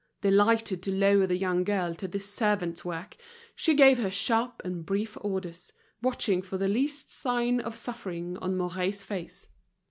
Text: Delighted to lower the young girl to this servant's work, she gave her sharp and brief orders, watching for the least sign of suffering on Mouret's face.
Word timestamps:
Delighted 0.21 0.81
to 0.81 0.91
lower 0.91 1.27
the 1.27 1.37
young 1.37 1.63
girl 1.63 1.93
to 1.93 2.07
this 2.07 2.27
servant's 2.27 2.83
work, 2.83 3.17
she 3.55 3.75
gave 3.75 3.99
her 3.99 4.09
sharp 4.09 4.59
and 4.65 4.83
brief 4.83 5.15
orders, 5.23 5.73
watching 6.01 6.41
for 6.41 6.57
the 6.57 6.67
least 6.67 7.11
sign 7.11 7.59
of 7.59 7.77
suffering 7.77 8.35
on 8.37 8.57
Mouret's 8.57 9.03
face. 9.03 9.47